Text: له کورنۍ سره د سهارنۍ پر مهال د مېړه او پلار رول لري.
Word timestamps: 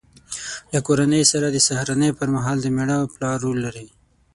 له 0.71 0.79
کورنۍ 0.87 1.23
سره 1.31 1.47
د 1.49 1.57
سهارنۍ 1.67 2.11
پر 2.19 2.27
مهال 2.35 2.57
د 2.61 2.67
مېړه 2.75 2.95
او 3.01 3.07
پلار 3.15 3.37
رول 3.43 3.57
لري. 3.65 3.87